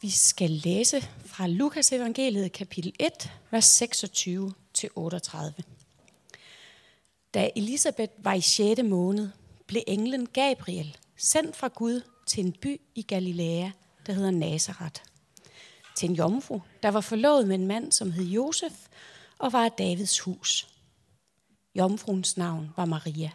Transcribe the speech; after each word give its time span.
vi 0.00 0.10
skal 0.10 0.50
læse 0.50 1.00
fra 1.26 1.46
Lukas 1.46 1.92
evangeliet 1.92 2.52
kapitel 2.52 2.92
1, 3.00 3.32
vers 3.50 3.64
26 3.64 4.54
til 4.74 4.90
38. 4.94 5.54
Da 7.34 7.50
Elisabeth 7.56 8.12
var 8.18 8.34
i 8.34 8.40
6. 8.40 8.82
måned, 8.82 9.28
blev 9.66 9.82
englen 9.86 10.26
Gabriel 10.26 10.96
sendt 11.16 11.56
fra 11.56 11.68
Gud 11.68 12.00
til 12.26 12.44
en 12.44 12.52
by 12.52 12.80
i 12.94 13.02
Galilea, 13.02 13.70
der 14.06 14.12
hedder 14.12 14.30
Nazareth. 14.30 15.02
Til 15.96 16.10
en 16.10 16.16
jomfru, 16.16 16.60
der 16.82 16.88
var 16.88 17.00
forlovet 17.00 17.48
med 17.48 17.54
en 17.54 17.66
mand, 17.66 17.92
som 17.92 18.12
hed 18.12 18.24
Josef, 18.24 18.86
og 19.38 19.52
var 19.52 19.64
af 19.64 19.72
Davids 19.72 20.20
hus. 20.20 20.68
Jomfruens 21.74 22.36
navn 22.36 22.70
var 22.76 22.84
Maria. 22.84 23.30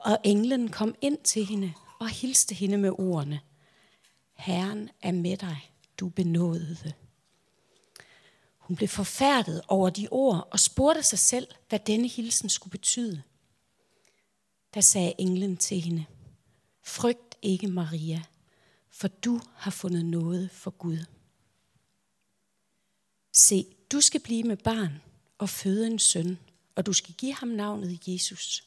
Og 0.00 0.18
englen 0.24 0.68
kom 0.68 0.94
ind 1.00 1.18
til 1.18 1.44
hende 1.44 1.72
og 2.00 2.08
hilste 2.08 2.54
hende 2.54 2.78
med 2.78 2.90
ordene. 2.98 3.40
Herren 4.36 4.90
er 5.02 5.12
med 5.12 5.36
dig, 5.36 5.72
du 6.00 6.08
benådede. 6.08 6.92
Hun 8.58 8.76
blev 8.76 8.88
forfærdet 8.88 9.62
over 9.68 9.90
de 9.90 10.08
ord 10.10 10.48
og 10.50 10.60
spurgte 10.60 11.02
sig 11.02 11.18
selv, 11.18 11.48
hvad 11.68 11.78
denne 11.78 12.08
hilsen 12.08 12.48
skulle 12.48 12.70
betyde. 12.70 13.22
Da 14.74 14.80
sagde 14.80 15.14
englen 15.18 15.56
til 15.56 15.80
hende, 15.80 16.04
Frygt 16.82 17.36
ikke, 17.42 17.66
Maria, 17.66 18.22
for 18.90 19.08
du 19.08 19.40
har 19.54 19.70
fundet 19.70 20.06
noget 20.06 20.50
for 20.50 20.70
Gud. 20.70 20.98
Se, 23.32 23.66
du 23.92 24.00
skal 24.00 24.20
blive 24.20 24.42
med 24.42 24.56
barn 24.56 25.02
og 25.38 25.48
føde 25.48 25.86
en 25.86 25.98
søn, 25.98 26.38
og 26.74 26.86
du 26.86 26.92
skal 26.92 27.14
give 27.14 27.34
ham 27.34 27.48
navnet 27.48 28.08
Jesus. 28.08 28.64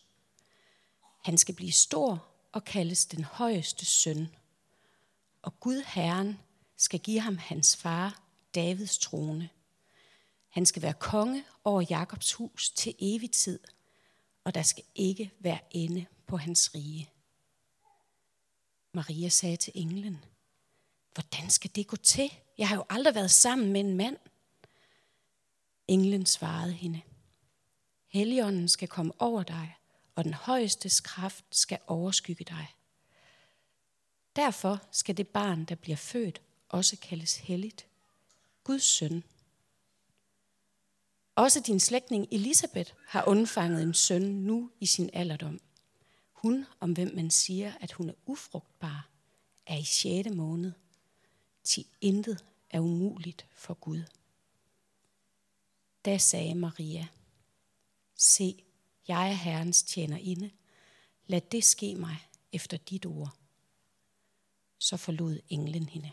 Han 1.24 1.38
skal 1.38 1.56
blive 1.56 1.72
stor 1.72 2.28
og 2.52 2.66
kaldes 2.66 3.06
den 3.06 3.24
højeste 3.24 3.86
søn. 3.86 4.28
Og 5.42 5.60
Gud 5.60 5.84
Herren 5.86 6.40
skal 6.78 7.00
give 7.00 7.20
ham 7.20 7.38
hans 7.38 7.78
far, 7.78 8.22
Davids 8.56 8.98
trone. 8.98 9.50
Han 10.50 10.66
skal 10.66 10.82
være 10.82 10.94
konge 10.94 11.44
over 11.64 11.86
Jakobs 11.90 12.34
hus 12.34 12.70
til 12.70 12.96
evig 13.00 13.32
tid, 13.32 13.60
og 14.44 14.54
der 14.54 14.62
skal 14.62 14.84
ikke 14.96 15.32
være 15.40 15.60
ende 15.72 16.06
på 16.28 16.38
hans 16.38 16.76
rige. 16.76 17.10
Maria 18.94 19.30
sagde 19.30 19.58
til 19.58 19.74
englen, 19.76 20.26
hvordan 21.14 21.50
skal 21.50 21.72
det 21.76 21.88
gå 21.88 21.96
til? 21.96 22.32
Jeg 22.58 22.68
har 22.68 22.76
jo 22.76 22.86
aldrig 22.90 23.16
været 23.16 23.32
sammen 23.32 23.74
med 23.74 23.82
en 23.82 23.98
mand. 23.98 24.18
Englen 25.88 26.26
svarede 26.26 26.74
hende, 26.74 27.02
Helligånden 28.08 28.68
skal 28.68 28.88
komme 28.88 29.14
over 29.20 29.44
dig, 29.44 29.76
og 30.16 30.24
den 30.24 30.34
højeste 30.34 30.90
kraft 31.04 31.46
skal 31.52 31.80
overskygge 31.88 32.46
dig. 32.46 32.68
Derfor 34.36 34.82
skal 34.92 35.18
det 35.18 35.28
barn, 35.28 35.66
der 35.66 35.76
bliver 35.76 35.98
født, 35.98 36.42
også 36.70 36.98
kaldes 37.02 37.36
helligt. 37.38 37.88
Guds 38.64 38.84
søn. 38.84 39.24
Også 41.36 41.60
din 41.60 41.80
slægtning 41.80 42.28
Elisabeth 42.32 42.94
har 43.08 43.28
undfanget 43.28 43.84
en 43.84 43.94
søn 43.94 44.22
nu 44.22 44.72
i 44.80 44.86
sin 44.86 45.10
alderdom. 45.14 45.60
Hun, 46.32 46.66
om 46.80 46.94
hvem 46.94 47.16
man 47.16 47.32
siger, 47.32 47.74
at 47.82 47.92
hun 47.92 48.10
er 48.10 48.14
ufrugtbar, 48.26 49.10
er 49.66 49.78
i 49.78 49.84
6. 49.84 50.30
måned. 50.30 50.72
Til 51.64 51.86
intet 52.02 52.46
er 52.70 52.80
umuligt 52.80 53.48
for 53.56 53.74
Gud. 53.74 54.04
Da 56.06 56.18
sagde 56.18 56.56
Maria, 56.56 57.08
Se, 58.16 58.64
jeg 59.08 59.30
er 59.30 59.34
Herrens 59.34 59.84
tjenerinde. 59.84 60.52
Lad 61.28 61.42
det 61.42 61.64
ske 61.64 61.96
mig 61.96 62.18
efter 62.52 62.78
dit 62.78 63.06
ord. 63.06 63.36
Så 64.80 64.98
forlod 64.98 65.40
englen 65.50 65.90
hende. 65.90 66.12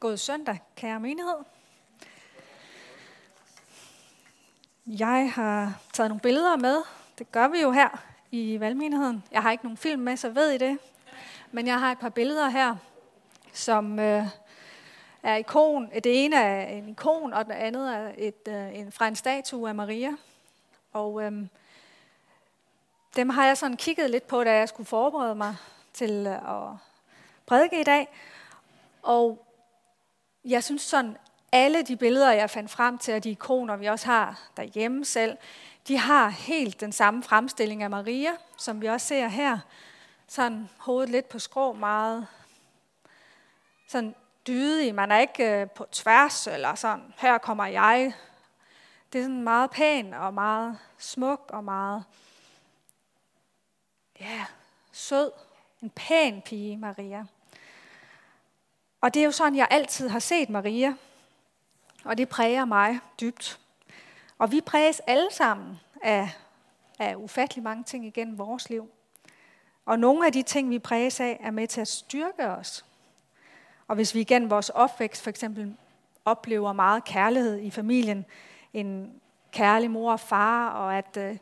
God 0.00 0.16
søndag, 0.16 0.58
kære 0.76 1.00
menighed. 1.00 1.34
Jeg 4.86 5.32
har 5.34 5.80
taget 5.92 6.10
nogle 6.10 6.20
billeder 6.20 6.56
med. 6.56 6.95
Det 7.18 7.32
gør 7.32 7.48
vi 7.48 7.60
jo 7.60 7.70
her 7.70 7.88
i 8.30 8.60
valgmenigheden. 8.60 9.24
Jeg 9.32 9.42
har 9.42 9.50
ikke 9.50 9.64
nogen 9.64 9.76
film 9.76 10.02
med, 10.02 10.16
så 10.16 10.28
ved 10.28 10.50
I 10.50 10.58
det. 10.58 10.78
Men 11.52 11.66
jeg 11.66 11.80
har 11.80 11.92
et 11.92 11.98
par 11.98 12.08
billeder 12.08 12.48
her, 12.48 12.76
som 13.52 13.98
øh, 13.98 14.24
er 15.22 15.36
ikon. 15.36 15.90
Det 15.90 16.24
ene 16.24 16.36
er 16.36 16.66
en 16.66 16.88
ikon, 16.88 17.32
og 17.32 17.46
det 17.46 17.52
andet 17.52 17.96
er 17.96 18.12
et, 18.18 18.48
øh, 18.48 18.78
en, 18.78 18.92
fra 18.92 19.08
en 19.08 19.16
statue 19.16 19.68
af 19.68 19.74
Maria. 19.74 20.10
Og 20.92 21.22
øh, 21.22 21.32
dem 23.16 23.28
har 23.28 23.46
jeg 23.46 23.56
sådan 23.56 23.76
kigget 23.76 24.10
lidt 24.10 24.26
på, 24.26 24.44
da 24.44 24.52
jeg 24.52 24.68
skulle 24.68 24.86
forberede 24.86 25.34
mig 25.34 25.56
til 25.92 26.26
øh, 26.26 26.66
at 26.66 26.72
prædike 27.46 27.80
i 27.80 27.84
dag. 27.84 28.08
Og 29.02 29.46
jeg 30.44 30.64
synes 30.64 30.82
sådan, 30.82 31.16
alle 31.52 31.82
de 31.82 31.96
billeder, 31.96 32.32
jeg 32.32 32.50
fandt 32.50 32.70
frem 32.70 32.98
til, 32.98 33.14
og 33.14 33.24
de 33.24 33.30
ikoner, 33.30 33.76
vi 33.76 33.86
også 33.86 34.06
har 34.06 34.40
derhjemme 34.56 35.04
selv, 35.04 35.36
de 35.88 35.98
har 35.98 36.28
helt 36.28 36.80
den 36.80 36.92
samme 36.92 37.22
fremstilling 37.22 37.82
af 37.82 37.90
Maria, 37.90 38.30
som 38.56 38.80
vi 38.80 38.86
også 38.86 39.06
ser 39.06 39.28
her. 39.28 39.58
Sådan 40.28 40.68
hovedet 40.78 41.10
lidt 41.10 41.28
på 41.28 41.38
skrå, 41.38 41.72
meget 41.72 42.26
sådan 43.88 44.14
dydig. 44.46 44.94
Man 44.94 45.12
er 45.12 45.18
ikke 45.18 45.60
øh, 45.60 45.70
på 45.70 45.86
tværs, 45.92 46.46
eller 46.46 46.74
sådan, 46.74 47.14
her 47.18 47.38
kommer 47.38 47.66
jeg. 47.66 48.14
Det 49.12 49.18
er 49.18 49.22
sådan 49.24 49.42
meget 49.42 49.70
pæn 49.70 50.14
og 50.14 50.34
meget 50.34 50.78
smuk 50.98 51.50
og 51.52 51.64
meget, 51.64 52.04
ja, 54.20 54.46
sød. 54.92 55.32
En 55.82 55.90
pæn 55.90 56.42
pige, 56.42 56.76
Maria. 56.76 57.24
Og 59.00 59.14
det 59.14 59.20
er 59.20 59.24
jo 59.24 59.30
sådan, 59.30 59.56
jeg 59.56 59.68
altid 59.70 60.08
har 60.08 60.18
set 60.18 60.50
Maria. 60.50 60.94
Og 62.04 62.18
det 62.18 62.28
præger 62.28 62.64
mig 62.64 63.00
dybt. 63.20 63.60
Og 64.38 64.52
vi 64.52 64.60
præges 64.60 65.00
alle 65.06 65.28
sammen 65.30 65.80
af, 66.02 66.30
af 66.98 67.14
ufattelig 67.16 67.64
mange 67.64 67.84
ting 67.84 68.06
igennem 68.06 68.38
vores 68.38 68.70
liv. 68.70 68.90
Og 69.86 69.98
nogle 69.98 70.26
af 70.26 70.32
de 70.32 70.42
ting, 70.42 70.70
vi 70.70 70.78
præges 70.78 71.20
af, 71.20 71.40
er 71.40 71.50
med 71.50 71.66
til 71.66 71.80
at 71.80 71.88
styrke 71.88 72.46
os. 72.46 72.84
Og 73.88 73.94
hvis 73.94 74.14
vi 74.14 74.20
igennem 74.20 74.50
vores 74.50 74.70
opvækst 74.70 75.22
for 75.22 75.30
eksempel 75.30 75.76
oplever 76.24 76.72
meget 76.72 77.04
kærlighed 77.04 77.60
i 77.60 77.70
familien, 77.70 78.24
en 78.72 79.20
kærlig 79.52 79.90
mor 79.90 80.12
og 80.12 80.20
far, 80.20 80.70
og 80.70 80.98
at 80.98 81.16
øh, 81.16 81.36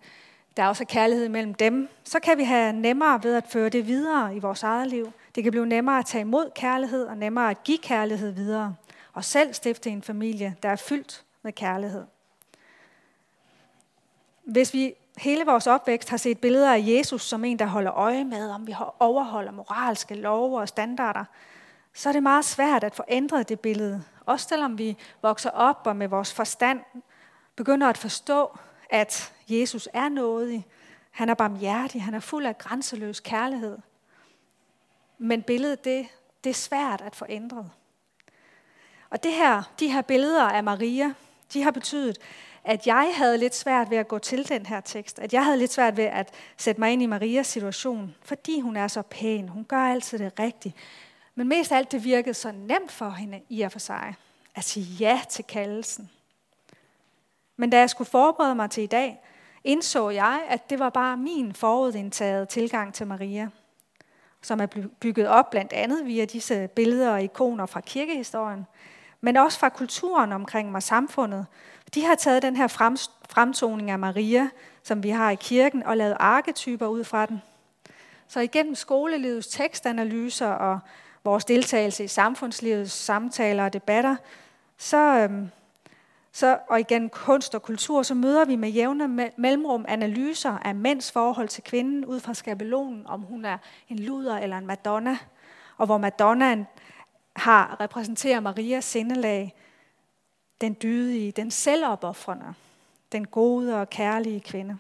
der 0.57 0.67
også 0.67 0.83
er 0.83 0.87
kærlighed 0.87 1.29
mellem 1.29 1.55
dem, 1.55 1.89
så 2.05 2.21
kan 2.21 2.39
vi 2.39 2.45
have 2.45 2.73
nemmere 2.73 3.23
ved 3.23 3.35
at 3.37 3.47
føre 3.49 3.69
det 3.69 3.87
videre 3.87 4.37
i 4.37 4.39
vores 4.39 4.63
eget 4.63 4.87
liv. 4.89 5.13
Det 5.35 5.43
kan 5.43 5.51
blive 5.51 5.67
nemmere 5.67 5.99
at 5.99 6.07
tage 6.07 6.23
imod 6.23 6.51
kærlighed, 6.55 7.07
og 7.07 7.17
nemmere 7.17 7.51
at 7.51 7.65
give 7.65 7.79
kærlighed 7.79 8.31
videre, 8.31 8.75
og 9.13 9.25
selv 9.25 9.55
stifte 9.55 9.91
en 9.91 10.03
familie, 10.03 10.57
der 10.63 10.69
er 10.69 10.77
fyldt 10.77 11.25
med 11.43 11.53
kærlighed. 11.53 12.05
Hvis 14.45 14.75
vi 14.75 14.95
hele 15.19 15.45
vores 15.45 15.67
opvækst 15.67 16.09
har 16.09 16.17
set 16.17 16.39
billeder 16.39 16.73
af 16.73 16.83
Jesus 16.87 17.23
som 17.23 17.45
en, 17.45 17.59
der 17.59 17.67
holder 17.67 17.93
øje 17.93 18.25
med, 18.25 18.51
om 18.51 18.67
vi 18.67 18.75
overholder 19.01 19.53
moralske 19.53 20.15
love 20.15 20.61
og 20.61 20.69
standarder, 20.69 21.25
så 21.95 22.09
er 22.09 22.13
det 22.13 22.23
meget 22.23 22.45
svært 22.45 22.85
at 22.85 22.95
få 22.95 23.03
ændret 23.09 23.49
det 23.49 23.61
billede. 23.61 24.05
Også 24.27 24.49
selvom 24.49 24.79
vi 24.79 24.97
vokser 25.23 25.51
op 25.51 25.83
og 25.85 25.97
med 25.97 26.09
vores 26.09 26.33
forstand 26.33 26.81
begynder 27.57 27.89
at 27.89 27.99
forstå, 27.99 28.59
at 28.91 29.33
Jesus 29.49 29.89
er 29.93 30.09
nådig, 30.09 30.67
han 31.11 31.29
er 31.29 31.35
barmhjertig, 31.35 32.03
han 32.03 32.15
er 32.15 32.21
fuld 32.21 32.47
af 32.47 32.59
grænseløs 32.59 33.21
kærlighed. 33.21 33.79
Men 35.19 35.43
billedet, 35.43 35.85
det, 35.85 36.07
det 36.45 36.51
er 36.51 36.55
svært 36.55 37.01
at 37.01 37.17
få 37.17 37.25
ændret. 37.29 37.71
Og 39.11 39.23
det 39.23 39.33
her, 39.33 39.63
de 39.81 39.93
her 39.93 40.03
billeder 40.03 40.43
af 40.43 40.65
Maria, 40.65 41.13
de 41.53 41.63
har 41.63 41.71
betydet, 41.71 42.19
at 42.65 42.87
jeg 42.87 43.13
havde 43.17 43.39
lidt 43.39 43.55
svært 43.55 43.91
ved 43.91 43.99
at 43.99 44.09
gå 44.09 44.19
til 44.19 44.49
den 44.49 44.67
her 44.67 44.81
tekst. 44.81 45.19
At 45.19 45.33
jeg 45.33 45.45
havde 45.45 45.59
lidt 45.59 45.73
svært 45.73 45.97
ved 45.97 46.05
at 46.05 46.35
sætte 46.57 46.81
mig 46.81 46.93
ind 46.93 47.03
i 47.03 47.07
Marias 47.07 47.47
situation, 47.47 48.15
fordi 48.23 48.61
hun 48.61 48.77
er 48.77 48.89
så 48.89 49.03
pæn. 49.03 49.49
Hun 49.49 49.65
gør 49.65 49.79
altid 49.79 50.19
det 50.19 50.39
rigtige. 50.39 50.75
Men 51.35 51.49
mest 51.49 51.73
af 51.73 51.77
alt, 51.77 51.93
det 51.93 52.05
virkede 52.05 52.35
så 52.35 52.53
nemt 52.53 52.93
for 52.93 53.11
hende 53.11 53.41
i 53.49 53.61
og 53.63 53.73
for 53.73 53.79
sig 53.79 54.15
at 54.55 54.65
sige 54.65 54.87
ja 55.01 55.21
til 55.29 55.45
kaldelsen. 55.45 56.11
Men 57.57 57.71
da 57.71 57.79
jeg 57.79 57.91
skulle 57.91 58.11
forberede 58.11 58.55
mig 58.55 58.71
til 58.71 58.83
i 58.83 58.87
dag, 58.87 59.21
indså 59.65 60.11
jeg, 60.11 60.43
at 60.49 60.71
det 60.71 60.79
var 60.79 60.91
bare 60.91 61.17
min 61.17 61.53
forudindtaget 61.53 62.49
tilgang 62.49 62.95
til 62.95 63.07
Maria, 63.07 63.49
som 64.43 64.61
er 64.61 64.67
bygget 65.01 65.29
op 65.29 65.51
blandt 65.51 65.73
andet 65.73 66.07
via 66.07 66.25
disse 66.25 66.69
billeder 66.69 67.11
og 67.11 67.23
ikoner 67.23 67.67
fra 67.67 67.81
kirkehistorien, 67.81 68.67
men 69.21 69.37
også 69.37 69.59
fra 69.59 69.69
kulturen 69.69 70.33
omkring 70.33 70.73
mig, 70.73 70.83
samfundet. 70.83 71.47
De 71.95 72.05
har 72.05 72.15
taget 72.15 72.43
den 72.43 72.57
her 72.57 72.67
fremtoning 73.31 73.91
af 73.91 73.99
Maria, 73.99 74.49
som 74.83 75.03
vi 75.03 75.11
har 75.11 75.31
i 75.31 75.35
kirken, 75.35 75.83
og 75.83 75.97
lavet 75.97 76.17
arketyper 76.21 76.87
ud 76.87 77.05
fra 77.05 77.27
den. 77.27 77.43
Så 78.29 78.41
igennem 78.41 78.75
skolelivets 78.75 79.47
tekstanalyser 79.47 80.49
og 80.49 80.79
vores 81.25 81.45
deltagelse 81.45 82.05
i 82.05 82.09
samfundslivets 82.09 82.93
samtaler 82.93 83.65
og 83.65 83.73
debatter, 83.73 84.17
så, 84.79 84.97
øhm, 84.97 85.51
så, 86.33 86.59
og 86.69 86.81
igen 86.81 87.11
kunst 87.11 87.55
og 87.55 87.63
kultur, 87.63 88.03
så 88.03 88.15
møder 88.15 88.45
vi 88.45 88.57
med 88.57 88.69
jævne 88.69 89.31
mellemrum 89.37 89.85
analyser 89.89 90.59
af 90.59 90.75
mænds 90.75 91.13
forhold 91.13 91.49
til 91.49 91.63
kvinden 91.63 92.05
ud 92.05 92.21
fra 92.21 92.35
skabelonen, 92.35 93.07
om 93.07 93.21
hun 93.21 93.45
er 93.45 93.59
en 93.89 93.99
luder 93.99 94.39
eller 94.39 94.59
en 94.59 94.67
madonna, 94.67 95.19
og 95.77 95.87
hvor 95.87 95.99
madonnaen 95.99 96.67
har 97.37 97.77
repræsenterer 97.81 98.41
Marias 98.41 98.85
sindelag, 98.85 99.55
den 100.65 100.77
dydige, 100.83 101.33
den 101.33 101.51
selvopoffrende, 101.51 102.55
den 103.13 103.27
gode 103.27 103.81
og 103.81 103.91
kærlige 103.91 104.41
kvinde. 104.41 104.79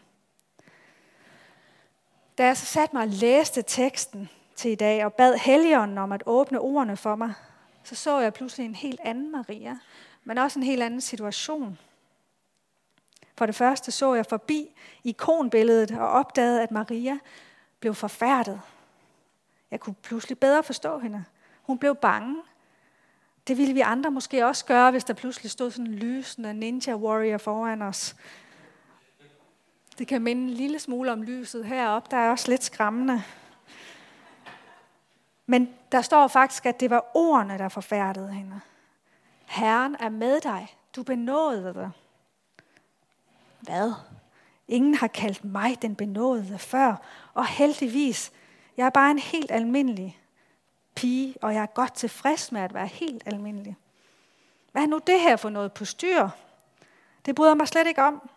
Da 2.39 2.47
jeg 2.47 2.57
så 2.57 2.67
satte 2.67 2.97
mig 2.97 3.03
og 3.03 3.09
læste 3.09 3.63
teksten 3.67 4.29
til 4.57 4.71
i 4.71 4.75
dag 4.75 5.05
og 5.05 5.15
bad 5.15 5.35
Helligånden 5.35 5.99
om 5.99 6.13
at 6.13 6.23
åbne 6.27 6.61
ordene 6.61 6.97
for 6.97 7.17
mig, 7.17 7.35
så 7.83 7.95
så 7.95 8.21
jeg 8.21 8.35
pludselig 8.35 8.65
en 8.65 8.75
helt 8.75 9.01
anden 9.05 9.33
Maria, 9.33 9.79
men 10.25 10.39
også 10.39 10.59
en 10.59 10.63
helt 10.63 10.83
anden 10.83 11.01
situation. 11.01 11.79
For 13.39 13.47
det 13.47 13.55
første 13.55 13.91
så 13.91 14.15
jeg 14.15 14.27
forbi 14.27 14.75
ikonbilledet 15.05 15.91
og 15.91 16.09
opdagede, 16.09 16.63
at 16.63 16.71
Maria 16.71 17.19
blev 17.81 17.95
forfærdet. 17.95 18.61
Jeg 19.71 19.81
kunne 19.81 19.95
pludselig 19.95 20.39
bedre 20.39 20.63
forstå 20.63 20.99
hende. 20.99 21.25
Hun 21.63 21.79
blev 21.79 21.95
bange. 21.95 22.43
Det 23.46 23.58
ville 23.58 23.75
vi 23.75 23.81
andre 23.81 24.11
måske 24.11 24.46
også 24.46 24.64
gøre, 24.64 24.91
hvis 24.91 25.05
der 25.05 25.14
pludselig 25.14 25.50
stod 25.50 25.70
sådan 25.70 25.87
en 25.87 25.94
lysende 25.94 26.55
ninja 26.55 26.94
warrior 26.94 27.38
foran 27.38 27.82
os. 27.82 28.17
Det 29.99 30.06
kan 30.06 30.23
minde 30.23 30.43
en 30.43 30.50
lille 30.50 30.79
smule 30.79 31.12
om 31.12 31.23
lyset 31.23 31.64
heroppe. 31.64 32.08
Der 32.11 32.17
er 32.17 32.31
også 32.31 32.50
lidt 32.50 32.64
skræmmende. 32.64 33.23
Men 35.46 35.75
der 35.93 36.02
står 36.02 36.29
faktisk, 36.29 36.67
at 36.67 36.81
det 36.81 36.91
var 36.91 37.11
ordene, 37.14 37.58
der 37.58 37.69
forfærdede 37.69 38.32
hende. 38.32 38.61
Herren 39.46 39.96
er 40.00 40.08
med 40.08 40.41
dig. 40.41 40.76
Du 40.96 41.02
benådede 41.02 41.75
det. 41.75 41.93
Hvad? 43.61 43.93
Ingen 44.69 44.94
har 44.94 45.06
kaldt 45.06 45.44
mig 45.44 45.82
den 45.82 45.94
benådede 45.94 46.58
før, 46.58 46.96
og 47.35 47.46
heldigvis, 47.46 48.32
jeg 48.76 48.87
er 48.87 48.91
bare 48.91 49.11
en 49.11 49.19
helt 49.19 49.50
almindelig 49.50 50.20
pige, 50.94 51.35
og 51.43 51.55
jeg 51.55 51.62
er 51.62 51.67
godt 51.67 51.94
tilfreds 51.94 52.52
med 52.52 52.61
at 52.61 52.75
være 52.75 52.87
helt 52.87 53.23
almindelig. 53.26 53.76
Hvad 54.73 54.82
er 54.82 54.87
nu 54.87 55.00
det 55.06 55.20
her 55.20 55.37
for 55.37 55.49
noget 55.49 55.73
på 55.73 55.85
styr? 55.85 56.29
Det 57.26 57.35
bryder 57.35 57.55
mig 57.55 57.69
slet 57.69 57.87
ikke 57.87 58.02
om. 58.02 58.31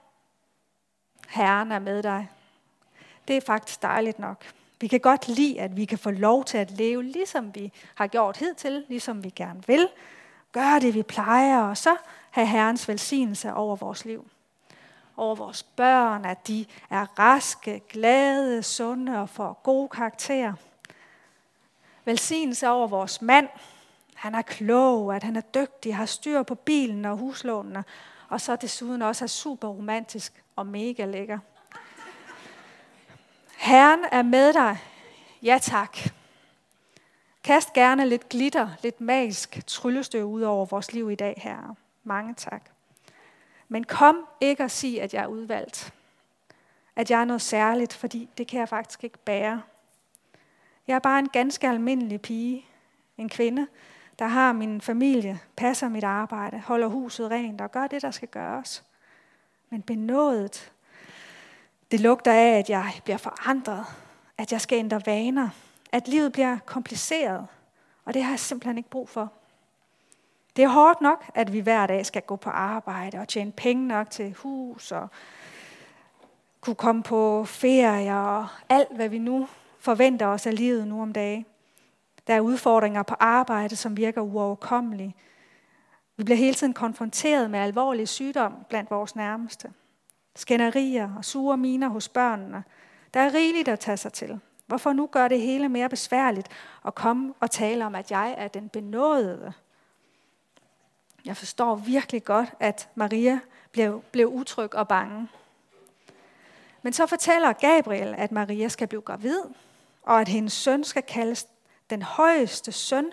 Herren 1.28 1.72
er 1.72 1.80
med 1.80 2.04
dig. 2.04 2.30
Det 3.28 3.38
er 3.38 3.42
faktisk 3.42 3.82
dejligt 3.82 4.20
nok. 4.20 4.46
Vi 4.82 4.88
kan 4.88 5.00
godt 5.00 5.28
lide, 5.28 5.60
at 5.60 5.78
vi 5.78 5.86
kan 5.86 5.98
få 5.98 6.12
lov 6.12 6.46
til 6.46 6.58
at 6.58 6.72
leve, 6.72 7.04
ligesom 7.04 7.56
vi 7.56 7.72
har 7.96 8.08
gjort 8.08 8.38
hidtil, 8.38 8.86
ligesom 8.88 9.24
vi 9.24 9.30
gerne 9.30 9.64
vil. 9.68 9.90
Gøre 10.52 10.80
det, 10.80 10.94
vi 10.94 11.04
plejer, 11.04 11.62
og 11.62 11.78
så 11.78 11.96
have 12.32 12.48
Herrens 12.48 12.88
velsignelse 12.88 13.54
over 13.54 13.76
vores 13.76 14.06
liv. 14.06 14.28
Over 15.18 15.36
vores 15.36 15.64
børn, 15.64 16.26
at 16.26 16.48
de 16.48 16.66
er 16.90 17.20
raske, 17.20 17.82
glade, 17.90 18.64
sunde 18.64 19.22
og 19.22 19.30
får 19.30 19.60
gode 19.64 19.90
karakterer. 19.90 20.54
Velsignelse 22.08 22.70
over 22.70 22.88
vores 22.88 23.22
mand. 23.22 23.50
Han 24.16 24.36
er 24.36 24.42
klog, 24.42 25.16
at 25.16 25.24
han 25.24 25.36
er 25.36 25.42
dygtig, 25.42 25.96
har 25.96 26.06
styr 26.06 26.44
på 26.44 26.56
bilen 26.56 27.06
og 27.06 27.18
huslånene, 27.18 27.84
og 28.30 28.42
så 28.42 28.56
desuden 28.56 29.02
også 29.02 29.26
er 29.26 29.28
super 29.28 29.68
romantisk 29.68 30.44
og 30.56 30.66
mega 30.66 31.06
lækker. 31.06 31.40
Herren 33.58 34.00
er 34.12 34.22
med 34.22 34.54
dig. 34.54 34.78
Ja 35.42 35.60
tak. 35.62 35.98
Kast 37.44 37.74
gerne 37.74 38.10
lidt 38.10 38.30
glitter, 38.30 38.70
lidt 38.84 39.02
magisk 39.02 39.68
tryllestøv 39.68 40.26
ud 40.26 40.42
over 40.42 40.66
vores 40.66 40.94
liv 40.94 41.12
i 41.12 41.16
dag, 41.16 41.42
herre. 41.44 41.76
Mange 42.04 42.34
tak. 42.34 42.62
Men 43.68 43.84
kom 43.84 44.28
ikke 44.42 44.64
og 44.64 44.72
sig, 44.72 45.02
at 45.02 45.14
jeg 45.14 45.24
er 45.24 45.28
udvalgt. 45.28 45.94
At 46.96 47.12
jeg 47.12 47.22
er 47.22 47.26
noget 47.26 47.42
særligt, 47.42 47.94
fordi 47.94 48.30
det 48.38 48.48
kan 48.48 48.60
jeg 48.60 48.70
faktisk 48.70 49.04
ikke 49.04 49.18
bære. 49.18 49.62
Jeg 50.88 50.96
er 50.96 51.00
bare 51.00 51.20
en 51.20 51.30
ganske 51.30 51.68
almindelig 51.68 52.22
pige. 52.22 52.66
En 53.18 53.30
kvinde, 53.30 53.68
der 54.20 54.28
har 54.28 54.54
min 54.54 54.82
familie, 54.82 55.40
passer 55.56 55.90
mit 55.90 56.04
arbejde, 56.04 56.60
holder 56.60 56.88
huset 56.88 57.32
rent 57.32 57.62
og 57.62 57.72
gør 57.72 57.88
det, 57.88 58.02
der 58.02 58.12
skal 58.12 58.28
gøres. 58.28 58.84
Men 59.70 59.82
benådet, 59.82 60.72
det 61.92 62.00
lugter 62.00 62.34
af, 62.34 62.60
at 62.60 62.70
jeg 62.70 62.92
bliver 63.04 63.18
forandret, 63.18 63.86
at 64.38 64.52
jeg 64.52 64.62
skal 64.62 64.78
ændre 64.78 65.02
vaner, 65.06 65.50
at 65.92 66.08
livet 66.08 66.32
bliver 66.32 66.58
kompliceret, 66.66 67.48
og 68.06 68.14
det 68.14 68.24
har 68.24 68.32
jeg 68.32 68.40
simpelthen 68.40 68.78
ikke 68.78 68.90
brug 68.90 69.10
for. 69.10 69.32
Det 70.56 70.64
er 70.64 70.68
hårdt 70.68 71.02
nok, 71.02 71.26
at 71.36 71.54
vi 71.54 71.60
hver 71.60 71.88
dag 71.88 72.06
skal 72.06 72.22
gå 72.22 72.36
på 72.36 72.50
arbejde 72.50 73.18
og 73.18 73.28
tjene 73.28 73.52
penge 73.52 73.88
nok 73.88 74.10
til 74.10 74.34
hus 74.34 74.92
og 74.92 75.08
kunne 76.62 76.76
komme 76.76 77.04
på 77.04 77.46
ferie 77.46 78.18
og 78.18 78.48
alt, 78.70 78.96
hvad 78.96 79.10
vi 79.10 79.18
nu 79.18 79.48
forventer 79.88 80.28
os 80.28 80.48
af 80.48 80.56
livet 80.56 80.88
nu 80.88 81.02
om 81.02 81.14
dagen. 81.14 81.46
Der 82.28 82.34
er 82.34 82.40
udfordringer 82.40 83.04
på 83.04 83.16
arbejde, 83.20 83.76
som 83.76 83.98
virker 83.98 84.22
uoverkommelige. 84.22 85.16
Vi 86.18 86.24
bliver 86.24 86.38
hele 86.38 86.54
tiden 86.54 86.74
konfronteret 86.74 87.52
med 87.52 87.60
alvorlig 87.60 88.08
sygdom 88.08 88.54
blandt 88.70 88.92
vores 88.92 89.16
nærmeste. 89.16 89.74
Skænderier 90.36 91.16
og 91.18 91.26
sure 91.26 91.58
miner 91.58 91.88
hos 91.88 92.10
børnene. 92.10 92.64
Der 93.14 93.20
er 93.20 93.34
rigeligt 93.34 93.68
at 93.68 93.80
tage 93.80 93.98
sig 93.98 94.14
til. 94.14 94.40
Hvorfor 94.66 94.94
nu 94.94 95.08
gør 95.12 95.28
det 95.28 95.42
hele 95.42 95.70
mere 95.70 95.90
besværligt 95.90 96.48
at 96.86 96.96
komme 96.96 97.34
og 97.40 97.52
tale 97.52 97.86
om, 97.86 97.96
at 97.96 98.12
jeg 98.12 98.36
er 98.38 98.48
den 98.48 98.70
benådede? 98.70 99.54
Jeg 101.26 101.38
forstår 101.38 101.76
virkelig 101.76 102.24
godt, 102.24 102.50
at 102.60 102.90
Maria 102.96 103.40
blev, 103.72 104.04
blev 104.12 104.28
utryg 104.28 104.76
og 104.76 104.88
bange. 104.88 105.28
Men 106.82 106.94
så 106.94 107.06
fortæller 107.06 107.54
Gabriel, 107.54 108.16
at 108.18 108.32
Maria 108.32 108.68
skal 108.68 108.88
blive 108.88 109.02
gravid, 109.02 109.42
og 110.08 110.22
at 110.22 110.28
hendes 110.28 110.54
søn 110.54 110.84
skal 110.84 111.04
kaldes 111.04 111.48
den 111.90 112.02
højeste 112.02 112.72
søn, 112.72 113.06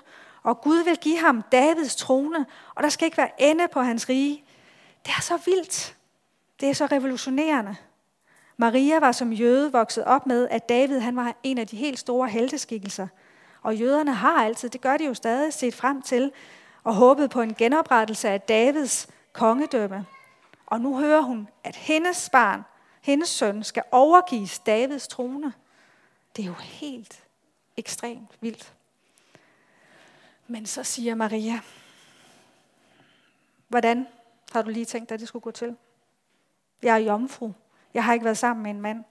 og 0.42 0.60
Gud 0.60 0.84
vil 0.84 0.96
give 0.96 1.18
ham 1.18 1.42
Davids 1.52 1.96
trone, 1.96 2.46
og 2.74 2.82
der 2.82 2.88
skal 2.88 3.06
ikke 3.06 3.16
være 3.16 3.42
ende 3.42 3.68
på 3.72 3.80
hans 3.80 4.08
rige. 4.08 4.44
Det 5.06 5.12
er 5.18 5.22
så 5.22 5.36
vildt. 5.44 5.96
Det 6.60 6.70
er 6.70 6.74
så 6.74 6.86
revolutionerende. 6.86 7.76
Maria 8.56 9.00
var 9.00 9.12
som 9.12 9.32
jøde 9.32 9.72
vokset 9.72 10.04
op 10.04 10.26
med, 10.26 10.48
at 10.50 10.68
David 10.68 10.98
han 10.98 11.16
var 11.16 11.36
en 11.42 11.58
af 11.58 11.66
de 11.66 11.76
helt 11.76 11.98
store 11.98 12.28
helteskikkelser. 12.28 13.06
Og 13.62 13.76
jøderne 13.76 14.14
har 14.14 14.44
altid, 14.44 14.70
det 14.70 14.80
gør 14.80 14.96
de 14.96 15.04
jo 15.04 15.14
stadig, 15.14 15.52
set 15.52 15.74
frem 15.74 16.02
til 16.02 16.32
og 16.84 16.94
håbet 16.94 17.30
på 17.30 17.40
en 17.40 17.54
genoprettelse 17.54 18.28
af 18.28 18.40
Davids 18.40 19.08
kongedømme. 19.32 20.06
Og 20.66 20.80
nu 20.80 20.98
hører 20.98 21.20
hun, 21.20 21.48
at 21.64 21.76
hendes 21.76 22.30
barn, 22.30 22.62
hendes 23.02 23.28
søn, 23.28 23.62
skal 23.62 23.82
overgives 23.92 24.58
Davids 24.58 25.08
trone. 25.08 25.52
Det 26.36 26.42
er 26.42 26.46
jo 26.46 26.54
helt 26.54 27.24
ekstremt 27.76 28.38
vildt. 28.40 28.74
Men 30.46 30.66
så 30.66 30.84
siger 30.84 31.14
Maria, 31.14 31.60
hvordan 33.68 34.06
har 34.52 34.62
du 34.62 34.70
lige 34.70 34.84
tænkt 34.84 35.08
dig, 35.08 35.14
at 35.14 35.20
det 35.20 35.28
skulle 35.28 35.42
gå 35.42 35.50
til? 35.50 35.76
Jeg 36.82 36.94
er 36.94 36.98
jomfru. 36.98 37.52
Jeg 37.94 38.04
har 38.04 38.12
ikke 38.12 38.24
været 38.24 38.38
sammen 38.38 38.62
med 38.62 38.70
en 38.70 38.80
mand. 38.80 39.04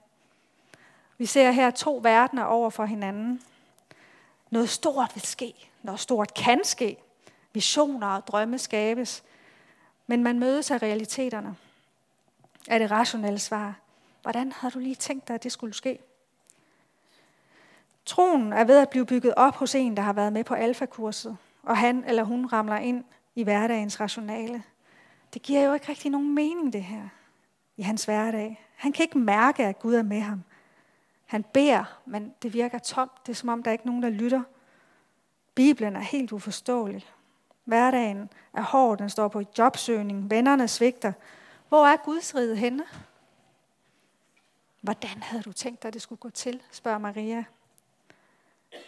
Vi 1.18 1.26
ser 1.26 1.50
her 1.50 1.70
to 1.70 2.00
verdener 2.02 2.44
over 2.44 2.70
for 2.70 2.84
hinanden. 2.84 3.42
Noget 4.50 4.70
stort 4.70 5.10
vil 5.14 5.22
ske. 5.22 5.70
Noget 5.82 6.00
stort 6.00 6.34
kan 6.34 6.64
ske. 6.64 6.96
Visioner 7.52 8.06
og 8.06 8.26
drømme 8.26 8.58
skabes. 8.58 9.24
Men 10.06 10.22
man 10.22 10.38
mødes 10.38 10.70
af 10.70 10.82
realiteterne. 10.82 11.56
Er 12.68 12.78
det 12.78 12.90
rationelle 12.90 13.38
svar? 13.38 13.74
Hvordan 14.22 14.52
har 14.52 14.70
du 14.70 14.78
lige 14.78 14.94
tænkt 14.94 15.28
dig, 15.28 15.34
at 15.34 15.42
det 15.42 15.52
skulle 15.52 15.74
ske? 15.74 15.98
Troen 18.06 18.52
er 18.52 18.64
ved 18.64 18.78
at 18.78 18.90
blive 18.90 19.06
bygget 19.06 19.34
op 19.36 19.54
hos 19.54 19.74
en, 19.74 19.96
der 19.96 20.02
har 20.02 20.12
været 20.12 20.32
med 20.32 20.44
på 20.44 20.54
alfakurset, 20.54 21.36
og 21.62 21.76
han 21.76 22.04
eller 22.04 22.22
hun 22.22 22.46
ramler 22.46 22.76
ind 22.76 23.04
i 23.34 23.42
hverdagens 23.42 24.00
rationale. 24.00 24.62
Det 25.34 25.42
giver 25.42 25.62
jo 25.62 25.74
ikke 25.74 25.88
rigtig 25.88 26.10
nogen 26.10 26.34
mening, 26.34 26.72
det 26.72 26.82
her, 26.82 27.08
i 27.76 27.82
hans 27.82 28.04
hverdag. 28.04 28.66
Han 28.76 28.92
kan 28.92 29.02
ikke 29.02 29.18
mærke, 29.18 29.64
at 29.64 29.78
Gud 29.78 29.94
er 29.94 30.02
med 30.02 30.20
ham. 30.20 30.42
Han 31.26 31.42
beder, 31.42 31.98
men 32.06 32.34
det 32.42 32.52
virker 32.52 32.78
tomt. 32.78 33.26
Det 33.26 33.32
er 33.32 33.36
som 33.36 33.48
om, 33.48 33.62
der 33.62 33.70
er 33.70 33.72
ikke 33.72 33.86
nogen, 33.86 34.02
der 34.02 34.10
lytter. 34.10 34.42
Bibelen 35.54 35.96
er 35.96 36.00
helt 36.00 36.32
uforståelig. 36.32 37.06
Hverdagen 37.64 38.30
er 38.52 38.62
hård, 38.62 38.98
den 38.98 39.10
står 39.10 39.28
på 39.28 39.42
jobsøgning, 39.58 40.30
vennerne 40.30 40.68
svigter. 40.68 41.12
Hvor 41.68 41.86
er 41.86 41.96
Guds 41.96 42.34
rige 42.34 42.56
henne? 42.56 42.84
Hvordan 44.80 45.22
havde 45.22 45.42
du 45.42 45.52
tænkt 45.52 45.82
dig, 45.82 45.88
at 45.88 45.94
det 45.94 46.02
skulle 46.02 46.18
gå 46.18 46.30
til, 46.30 46.62
spørger 46.70 46.98
Maria. 46.98 47.44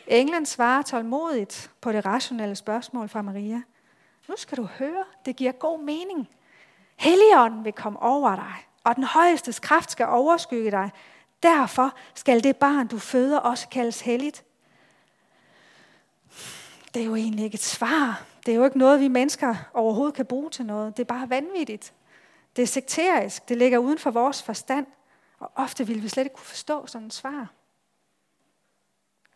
Englen 0.06 0.46
svarer 0.46 0.82
tålmodigt 0.82 1.70
på 1.80 1.92
det 1.92 2.06
rationelle 2.06 2.56
spørgsmål 2.56 3.08
fra 3.08 3.22
Maria. 3.22 3.62
Nu 4.28 4.34
skal 4.36 4.58
du 4.58 4.64
høre, 4.64 5.04
det 5.24 5.36
giver 5.36 5.52
god 5.52 5.82
mening. 5.82 6.28
Helligånden 6.96 7.64
vil 7.64 7.72
komme 7.72 8.02
over 8.02 8.36
dig, 8.36 8.54
og 8.84 8.96
den 8.96 9.04
højeste 9.04 9.52
kraft 9.52 9.90
skal 9.90 10.06
overskygge 10.06 10.70
dig. 10.70 10.90
Derfor 11.42 11.94
skal 12.14 12.44
det 12.44 12.56
barn, 12.56 12.86
du 12.86 12.98
føder, 12.98 13.38
også 13.38 13.68
kaldes 13.68 14.00
helligt. 14.00 14.44
Det 16.94 17.02
er 17.02 17.06
jo 17.06 17.14
egentlig 17.14 17.44
ikke 17.44 17.54
et 17.54 17.62
svar. 17.62 18.22
Det 18.46 18.52
er 18.52 18.56
jo 18.56 18.64
ikke 18.64 18.78
noget, 18.78 19.00
vi 19.00 19.08
mennesker 19.08 19.54
overhovedet 19.74 20.14
kan 20.14 20.26
bruge 20.26 20.50
til 20.50 20.66
noget. 20.66 20.96
Det 20.96 21.02
er 21.02 21.06
bare 21.06 21.30
vanvittigt. 21.30 21.92
Det 22.56 22.62
er 22.62 22.66
sekterisk. 22.66 23.48
Det 23.48 23.56
ligger 23.56 23.78
uden 23.78 23.98
for 23.98 24.10
vores 24.10 24.42
forstand. 24.42 24.86
Og 25.38 25.50
ofte 25.54 25.86
vil 25.86 26.02
vi 26.02 26.08
slet 26.08 26.24
ikke 26.24 26.36
kunne 26.36 26.46
forstå 26.46 26.86
sådan 26.86 27.06
et 27.06 27.14
svar. 27.14 27.48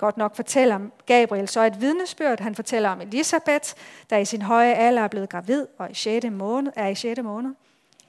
Godt 0.00 0.16
nok 0.16 0.36
fortæller 0.36 0.80
Gabriel 1.06 1.48
så 1.48 1.60
et 1.60 1.80
vidnesbyrd. 1.80 2.40
Han 2.40 2.54
fortæller 2.54 2.90
om 2.90 3.00
Elisabeth, 3.00 3.72
der 4.10 4.16
i 4.16 4.24
sin 4.24 4.42
høje 4.42 4.74
alder 4.74 5.02
er 5.02 5.08
blevet 5.08 5.28
gravid 5.28 5.66
og 5.78 5.90
i 5.90 5.94
6. 5.94 6.26
måned, 6.30 6.72
er 6.76 6.88
i 6.88 6.94
6. 6.94 7.22
måned. 7.22 7.54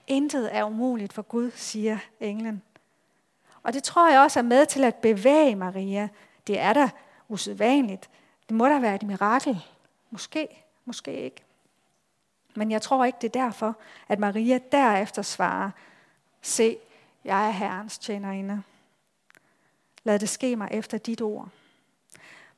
Intet 0.08 0.56
er 0.56 0.64
umuligt 0.64 1.14
for 1.14 1.22
Gud, 1.22 1.52
siger 1.56 1.98
englen. 2.20 2.62
Og 3.64 3.74
det 3.74 3.84
tror 3.84 4.10
jeg 4.12 4.22
også 4.22 4.40
er 4.40 4.44
med 4.44 4.66
til 4.66 4.84
at 4.84 4.96
bevæge 4.96 5.56
Maria. 5.56 6.10
Det 6.48 6.60
er 6.60 6.74
da 6.74 6.90
usædvanligt. 7.30 8.10
Det 8.50 8.58
må 8.58 8.68
da 8.68 8.80
være 8.80 8.96
et 8.96 9.04
mirakel. 9.04 9.62
Måske, 10.10 10.66
måske 10.86 11.14
ikke. 11.14 11.44
Men 12.56 12.72
jeg 12.72 12.82
tror 12.82 13.06
ikke, 13.06 13.18
det 13.22 13.36
er 13.36 13.44
derfor, 13.44 13.78
at 14.08 14.20
Maria 14.20 14.60
derefter 14.72 15.22
svarer, 15.22 15.72
se, 16.42 16.78
jeg 17.26 17.48
er 17.48 17.52
Herrens 17.52 17.98
tjenerinde. 17.98 18.64
Lad 20.04 20.20
det 20.20 20.30
ske 20.30 20.56
mig 20.56 20.68
efter 20.72 20.98
dit 20.98 21.22
ord. 21.22 21.50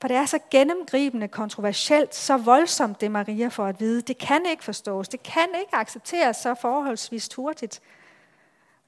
For 0.03 0.07
det 0.07 0.17
er 0.17 0.25
så 0.25 0.39
gennemgribende, 0.51 1.27
kontroversielt, 1.27 2.15
så 2.15 2.38
voldsomt 2.38 3.01
det 3.01 3.12
Maria 3.12 3.48
får 3.48 3.65
at 3.65 3.79
vide. 3.79 4.01
Det 4.01 4.17
kan 4.17 4.45
ikke 4.51 4.63
forstås. 4.63 5.07
Det 5.07 5.24
kan 5.24 5.48
ikke 5.60 5.75
accepteres 5.75 6.38
så 6.38 6.53
forholdsvis 6.53 7.29
hurtigt. 7.36 7.81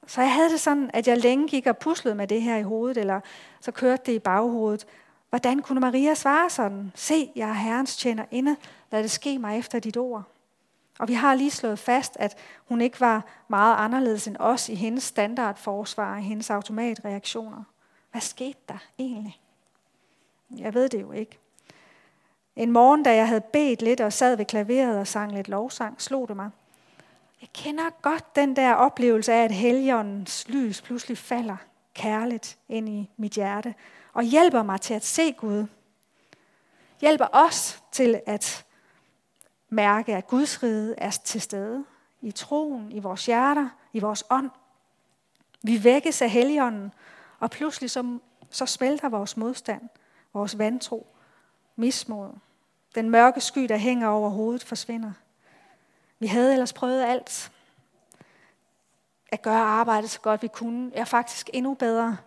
Så 0.08 0.22
jeg 0.22 0.34
havde 0.34 0.50
det 0.50 0.60
sådan, 0.60 0.90
at 0.94 1.08
jeg 1.08 1.18
længe 1.18 1.48
gik 1.48 1.68
og 1.68 1.78
puslede 1.78 2.16
med 2.16 2.28
det 2.28 2.42
her 2.42 2.58
i 2.58 2.62
hovedet, 2.62 2.98
eller 2.98 3.20
så 3.62 3.72
kørte 3.72 4.04
det 4.06 4.12
i 4.12 4.20
baghovedet. 4.20 4.86
Hvordan 5.30 5.62
kunne 5.62 5.80
Maria 5.80 6.14
svare 6.14 6.50
sådan? 6.50 6.92
Se, 6.96 7.32
jeg 7.36 7.50
er 7.50 7.54
herrens 7.54 7.98
tjener 7.98 8.26
inde. 8.32 8.56
Lad 8.92 9.04
det 9.04 9.12
ske 9.12 9.40
mig 9.40 9.60
efter 9.60 9.80
dit 9.80 9.98
ord. 9.98 10.24
Og 11.00 11.08
vi 11.08 11.14
har 11.14 11.36
lige 11.36 11.52
slået 11.52 11.80
fast, 11.80 12.18
at 12.20 12.38
hun 12.68 12.82
ikke 12.82 13.00
var 13.00 13.26
meget 13.48 13.76
anderledes 13.78 14.28
end 14.28 14.38
os 14.40 14.70
i 14.70 14.76
hendes 14.76 15.04
standardforsvar, 15.04 16.16
og 16.16 16.22
hendes 16.22 16.50
automatreaktioner. 16.50 17.64
Hvad 18.12 18.22
skete 18.22 18.60
der 18.70 18.78
egentlig? 19.00 19.40
Jeg 20.50 20.74
ved 20.74 20.90
det 20.90 21.02
jo 21.02 21.12
ikke. 21.12 21.40
En 22.56 22.72
morgen, 22.72 23.04
da 23.04 23.16
jeg 23.16 23.28
havde 23.28 23.42
bedt 23.42 23.82
lidt 23.82 24.02
og 24.02 24.14
sad 24.14 24.38
ved 24.38 24.46
klaveret 24.46 25.00
og 25.00 25.08
sang 25.08 25.32
lidt 25.32 25.48
lovsang, 25.48 26.02
slog 26.02 26.28
det 26.28 26.36
mig. 26.36 26.50
Jeg 27.42 27.50
kender 27.54 27.90
godt 28.02 28.36
den 28.36 28.56
der 28.56 28.74
oplevelse 28.74 29.34
af, 29.34 29.44
at 29.44 29.52
helgens 29.52 30.50
lys 30.50 30.82
pludselig 30.82 31.18
falder 31.18 31.58
kærligt 31.94 32.58
ind 32.70 32.90
i 32.90 33.10
mit 33.18 33.34
hjerte 33.34 33.76
og 34.14 34.24
hjælper 34.24 34.64
mig 34.64 34.82
til 34.82 34.94
at 34.94 35.06
se 35.06 35.32
Gud. 35.32 35.66
Hjælper 37.02 37.28
os 37.32 37.84
til 37.92 38.22
at 38.26 38.66
mærke, 39.70 40.16
at 40.16 40.28
Guds 40.28 40.64
rige 40.64 40.96
er 40.98 41.12
til 41.12 41.42
stede 41.42 41.86
i 42.22 42.32
troen, 42.32 42.92
i 42.92 43.00
vores 43.00 43.26
hjerter, 43.26 43.70
i 43.94 44.00
vores 44.00 44.24
ånd. 44.30 44.50
Vi 45.64 45.84
vækkes 45.84 46.22
af 46.22 46.30
helligånden, 46.30 46.94
og 47.40 47.52
pludselig 47.52 47.92
så, 47.92 48.20
så 48.50 48.66
smelter 48.66 49.10
vores 49.10 49.38
modstand– 49.38 49.82
vores 50.36 50.58
vantro, 50.58 51.08
mismod. 51.76 52.30
Den 52.96 53.10
mørke 53.10 53.42
sky, 53.42 53.66
der 53.70 53.78
hænger 53.78 54.08
over 54.08 54.30
hovedet, 54.30 54.64
forsvinder. 54.64 55.12
Vi 56.20 56.28
havde 56.28 56.54
ellers 56.54 56.74
prøvet 56.74 57.04
alt. 57.04 57.52
At 59.32 59.42
gøre 59.42 59.60
arbejdet 59.60 60.10
så 60.10 60.20
godt 60.20 60.42
vi 60.42 60.48
kunne, 60.48 60.92
er 60.96 61.06
faktisk 61.06 61.50
endnu 61.54 61.74
bedre. 61.74 62.18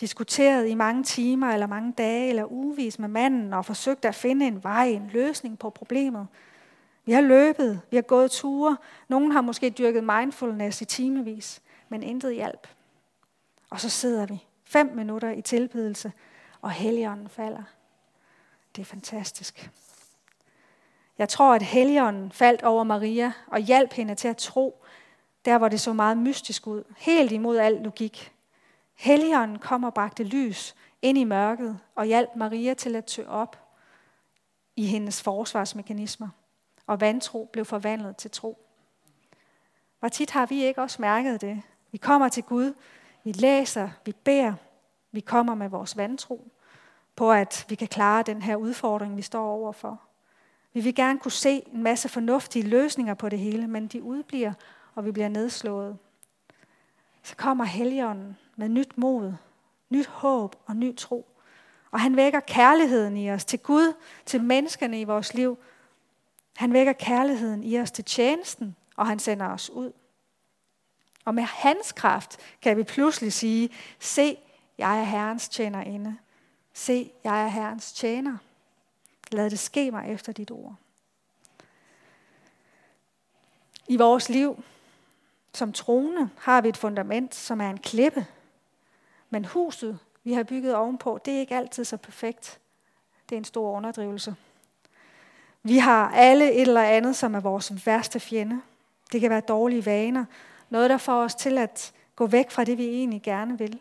Diskuteret 0.00 0.68
i 0.68 0.74
mange 0.74 1.02
timer, 1.02 1.52
eller 1.52 1.66
mange 1.66 1.92
dage, 1.92 2.28
eller 2.28 2.52
ugevis 2.52 2.98
med 2.98 3.08
manden, 3.08 3.52
og 3.52 3.64
forsøgt 3.64 4.04
at 4.04 4.14
finde 4.14 4.46
en 4.46 4.64
vej, 4.64 4.86
en 4.86 5.10
løsning 5.12 5.58
på 5.58 5.70
problemet. 5.70 6.26
Vi 7.04 7.12
har 7.12 7.20
løbet, 7.20 7.80
vi 7.90 7.96
har 7.96 8.02
gået 8.02 8.30
ture. 8.30 8.76
Nogen 9.08 9.32
har 9.32 9.40
måske 9.40 9.70
dyrket 9.70 10.04
mindfulness 10.04 10.80
i 10.80 10.84
timevis, 10.84 11.62
men 11.88 12.02
intet 12.02 12.34
hjælp. 12.34 12.68
Og 13.70 13.80
så 13.80 13.88
sidder 13.88 14.26
vi 14.26 14.44
fem 14.64 14.92
minutter 14.94 15.30
i 15.30 15.42
tilbedelse 15.42 16.12
og 16.66 16.72
Helligånden 16.72 17.28
falder. 17.28 17.62
Det 18.76 18.82
er 18.82 18.86
fantastisk. 18.86 19.70
Jeg 21.18 21.28
tror, 21.28 21.54
at 21.54 21.62
Helligånden 21.62 22.32
faldt 22.32 22.62
over 22.62 22.84
Maria 22.84 23.32
og 23.46 23.58
hjalp 23.58 23.92
hende 23.92 24.14
til 24.14 24.28
at 24.28 24.36
tro, 24.36 24.84
der 25.44 25.58
hvor 25.58 25.68
det 25.68 25.80
så 25.80 25.92
meget 25.92 26.18
mystisk 26.18 26.66
ud, 26.66 26.84
helt 26.96 27.32
imod 27.32 27.58
al 27.58 27.72
logik. 27.72 28.32
Helligånden 28.94 29.58
kom 29.58 29.84
og 29.84 29.94
bragte 29.94 30.24
lys 30.24 30.76
ind 31.02 31.18
i 31.18 31.24
mørket 31.24 31.78
og 31.94 32.04
hjalp 32.04 32.30
Maria 32.36 32.74
til 32.74 32.96
at 32.96 33.04
tø 33.04 33.26
op 33.28 33.68
i 34.76 34.86
hendes 34.86 35.22
forsvarsmekanismer. 35.22 36.28
Og 36.86 37.00
vantro 37.00 37.48
blev 37.52 37.64
forvandlet 37.64 38.16
til 38.16 38.30
tro. 38.30 38.58
Hvor 39.98 40.08
tit 40.08 40.30
har 40.30 40.46
vi 40.46 40.64
ikke 40.64 40.82
også 40.82 41.02
mærket 41.02 41.40
det? 41.40 41.62
Vi 41.92 41.98
kommer 41.98 42.28
til 42.28 42.42
Gud, 42.42 42.74
vi 43.24 43.32
læser, 43.32 43.90
vi 44.04 44.12
beder, 44.12 44.54
vi 45.12 45.20
kommer 45.20 45.54
med 45.54 45.68
vores 45.68 45.96
vantro 45.96 46.52
på, 47.16 47.32
at 47.32 47.66
vi 47.68 47.74
kan 47.74 47.88
klare 47.88 48.22
den 48.22 48.42
her 48.42 48.56
udfordring, 48.56 49.16
vi 49.16 49.22
står 49.22 49.48
overfor. 49.50 50.00
Vi 50.72 50.80
vil 50.80 50.94
gerne 50.94 51.18
kunne 51.18 51.32
se 51.32 51.62
en 51.72 51.82
masse 51.82 52.08
fornuftige 52.08 52.68
løsninger 52.68 53.14
på 53.14 53.28
det 53.28 53.38
hele, 53.38 53.66
men 53.66 53.86
de 53.86 54.02
udbliver, 54.02 54.52
og 54.94 55.04
vi 55.04 55.12
bliver 55.12 55.28
nedslået. 55.28 55.98
Så 57.22 57.36
kommer 57.36 57.64
Helligånden 57.64 58.36
med 58.56 58.68
nyt 58.68 58.98
mod, 58.98 59.34
nyt 59.90 60.06
håb 60.06 60.56
og 60.66 60.76
ny 60.76 60.96
tro. 60.96 61.26
Og 61.90 62.00
han 62.00 62.16
vækker 62.16 62.40
kærligheden 62.40 63.16
i 63.16 63.30
os 63.30 63.44
til 63.44 63.58
Gud, 63.58 63.94
til 64.26 64.42
menneskerne 64.42 65.00
i 65.00 65.04
vores 65.04 65.34
liv. 65.34 65.58
Han 66.56 66.72
vækker 66.72 66.92
kærligheden 66.92 67.64
i 67.64 67.80
os 67.80 67.90
til 67.90 68.04
tjenesten, 68.04 68.76
og 68.96 69.06
han 69.06 69.18
sender 69.18 69.46
os 69.46 69.70
ud. 69.70 69.92
Og 71.24 71.34
med 71.34 71.42
hans 71.42 71.92
kraft 71.92 72.36
kan 72.62 72.76
vi 72.76 72.82
pludselig 72.82 73.32
sige, 73.32 73.70
se, 73.98 74.38
jeg 74.78 75.00
er 75.00 75.04
Herrens 75.04 75.48
tjenerinde. 75.48 76.16
Se, 76.76 77.12
jeg 77.24 77.44
er 77.44 77.48
Herrens 77.48 77.92
tjener. 77.92 78.36
Lad 79.32 79.50
det 79.50 79.58
ske 79.58 79.90
mig 79.90 80.12
efter 80.12 80.32
dit 80.32 80.50
ord. 80.50 80.74
I 83.88 83.96
vores 83.96 84.28
liv 84.28 84.64
som 85.54 85.72
troende 85.72 86.30
har 86.38 86.60
vi 86.60 86.68
et 86.68 86.76
fundament, 86.76 87.34
som 87.34 87.60
er 87.60 87.70
en 87.70 87.78
klippe. 87.78 88.26
Men 89.30 89.44
huset, 89.44 89.98
vi 90.24 90.32
har 90.32 90.42
bygget 90.42 90.74
ovenpå, 90.74 91.18
det 91.24 91.34
er 91.34 91.38
ikke 91.38 91.56
altid 91.56 91.84
så 91.84 91.96
perfekt. 91.96 92.58
Det 93.28 93.36
er 93.36 93.38
en 93.38 93.44
stor 93.44 93.76
underdrivelse. 93.76 94.36
Vi 95.62 95.78
har 95.78 96.10
alle 96.10 96.52
et 96.52 96.60
eller 96.60 96.82
andet, 96.82 97.16
som 97.16 97.34
er 97.34 97.40
vores 97.40 97.86
værste 97.86 98.20
fjende. 98.20 98.60
Det 99.12 99.20
kan 99.20 99.30
være 99.30 99.40
dårlige 99.40 99.86
vaner. 99.86 100.24
Noget, 100.70 100.90
der 100.90 100.98
får 100.98 101.22
os 101.22 101.34
til 101.34 101.58
at 101.58 101.92
gå 102.16 102.26
væk 102.26 102.50
fra 102.50 102.64
det, 102.64 102.78
vi 102.78 102.84
egentlig 102.84 103.22
gerne 103.22 103.58
vil. 103.58 103.80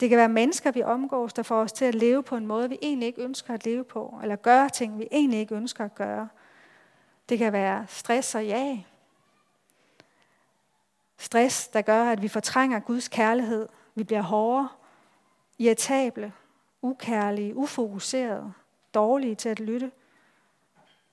Det 0.00 0.08
kan 0.08 0.18
være 0.18 0.28
mennesker, 0.28 0.70
vi 0.70 0.82
omgås, 0.82 1.32
der 1.32 1.42
får 1.42 1.60
os 1.60 1.72
til 1.72 1.84
at 1.84 1.94
leve 1.94 2.22
på 2.22 2.36
en 2.36 2.46
måde, 2.46 2.68
vi 2.68 2.78
egentlig 2.82 3.06
ikke 3.06 3.22
ønsker 3.22 3.54
at 3.54 3.64
leve 3.64 3.84
på, 3.84 4.18
eller 4.22 4.36
gøre 4.36 4.68
ting, 4.68 4.98
vi 4.98 5.08
egentlig 5.10 5.40
ikke 5.40 5.54
ønsker 5.54 5.84
at 5.84 5.94
gøre. 5.94 6.28
Det 7.28 7.38
kan 7.38 7.52
være 7.52 7.86
stress 7.88 8.34
og 8.34 8.46
ja. 8.46 8.78
Stress, 11.18 11.68
der 11.68 11.82
gør, 11.82 12.04
at 12.04 12.22
vi 12.22 12.28
fortrænger 12.28 12.80
Guds 12.80 13.08
kærlighed. 13.08 13.68
Vi 13.94 14.04
bliver 14.04 14.22
hårdere, 14.22 14.68
irritable, 15.58 16.32
ukærlige, 16.82 17.56
ufokuserede, 17.56 18.52
dårlige 18.94 19.34
til 19.34 19.48
at 19.48 19.60
lytte. 19.60 19.92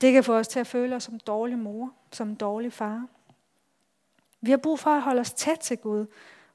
Det 0.00 0.12
kan 0.12 0.24
få 0.24 0.34
os 0.34 0.48
til 0.48 0.60
at 0.60 0.66
føle 0.66 0.96
os 0.96 1.02
som 1.02 1.20
dårlig 1.20 1.58
mor, 1.58 1.92
som 2.12 2.36
dårlig 2.36 2.72
far. 2.72 3.06
Vi 4.40 4.50
har 4.50 4.58
brug 4.58 4.78
for 4.78 4.90
at 4.90 5.02
holde 5.02 5.20
os 5.20 5.32
tæt 5.32 5.58
til 5.58 5.78
Gud, 5.78 6.06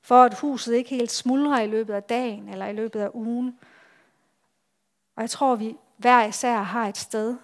for 0.08 0.24
at 0.24 0.40
huset 0.40 0.74
ikke 0.74 0.90
helt 0.90 1.12
smuldrer 1.12 1.60
i 1.60 1.68
løbet 1.68 1.94
af 1.94 2.04
dagen 2.04 2.50
eller 2.50 2.66
i 2.66 2.74
løbet 2.74 3.00
af 3.00 3.10
ugen. 3.14 3.60
Og 5.16 5.22
jeg 5.22 5.30
tror, 5.30 5.56
vi 5.56 5.76
hver 5.98 6.26
især 6.26 6.58
har 6.58 6.88
et 6.88 6.98
sted, 6.98 7.38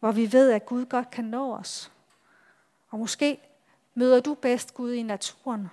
hvor 0.00 0.12
vi 0.12 0.32
ved, 0.32 0.50
at 0.50 0.66
Gud 0.66 0.84
godt 0.84 1.10
kan 1.10 1.24
nå 1.24 1.54
os. 1.54 1.92
Og 2.90 2.98
måske 2.98 3.40
møder 3.94 4.20
du 4.20 4.34
bedst 4.34 4.74
Gud 4.74 4.92
i 4.92 5.02
naturen. 5.02 5.70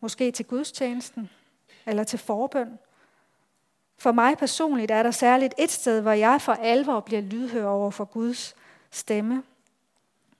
Måske 0.00 0.30
til 0.30 0.44
gudstjenesten 0.44 1.30
eller 1.86 2.04
til 2.04 2.18
forbøn. 2.18 2.78
For 3.98 4.12
mig 4.12 4.38
personligt 4.38 4.90
er 4.90 5.02
der 5.02 5.10
særligt 5.10 5.54
et 5.58 5.70
sted, 5.70 6.00
hvor 6.00 6.12
jeg 6.12 6.40
for 6.40 6.52
alvor 6.52 7.00
bliver 7.00 7.22
lydhør 7.22 7.66
over 7.66 7.90
for 7.90 8.04
Guds 8.04 8.54
stemme. 8.90 9.42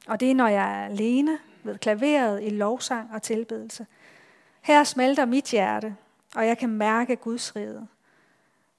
Og 0.07 0.21
det 0.21 0.31
er, 0.31 0.35
når 0.35 0.49
jeg 0.49 0.81
er 0.81 0.85
alene 0.85 1.39
ved 1.63 1.79
klaveret 1.79 2.43
i 2.43 2.49
lovsang 2.49 3.11
og 3.13 3.23
tilbedelse– 3.23 3.87
her 4.69 4.85
smelter 4.85 5.25
mit 5.25 5.45
hjerte, 5.45 5.97
og 6.37 6.47
jeg 6.47 6.59
kan 6.59 6.69
mærke 6.69 7.17
Guds 7.17 7.57
rige. 7.57 7.89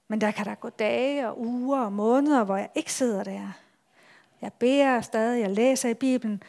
Men 0.08 0.20
der 0.20 0.30
kan 0.30 0.46
der 0.46 0.54
gå 0.54 0.68
dage 0.68 1.28
og 1.28 1.40
uger 1.40 1.80
og 1.80 1.92
måneder, 1.92 2.44
hvor 2.44 2.56
jeg 2.56 2.68
ikke 2.74 2.92
sidder 2.92 3.24
der. 3.24 3.52
Jeg 4.40 4.52
beder 4.52 5.00
stadig, 5.00 5.40
jeg 5.40 5.50
læser 5.50 5.88
i 5.88 5.94
Bibelen, 5.94 6.42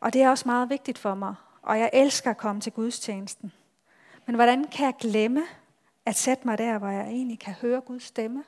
og 0.00 0.12
det 0.12 0.22
er 0.22 0.30
også 0.30 0.48
meget 0.48 0.70
vigtigt 0.70 0.98
for 0.98 1.14
mig. 1.14 1.34
Og 1.62 1.78
jeg 1.78 1.90
elsker 1.92 2.30
at 2.30 2.36
komme 2.36 2.60
til 2.60 2.72
gudstjenesten. 2.72 3.52
Men 4.26 4.34
hvordan 4.34 4.64
kan 4.64 4.86
jeg 4.86 4.94
glemme, 5.00 5.42
at 6.06 6.16
sætte 6.16 6.46
mig 6.46 6.58
der, 6.58 6.78
hvor 6.78 6.88
jeg 6.88 7.06
egentlig 7.06 7.38
kan 7.38 7.54
høre 7.54 7.80
Guds 7.80 8.02
stemme. 8.02 8.44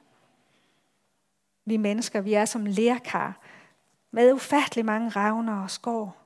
Vi 1.64 1.76
mennesker, 1.76 2.20
vi 2.20 2.34
er 2.34 2.44
som 2.44 2.66
lærkar, 2.66 3.38
med 4.10 4.32
ufattelig 4.32 4.84
mange 4.84 5.08
ravner 5.08 5.62
og 5.62 5.70
skår. 5.70 6.16